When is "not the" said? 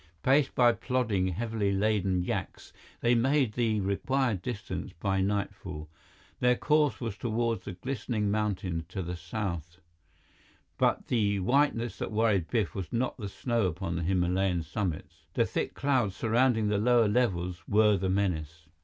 12.91-13.29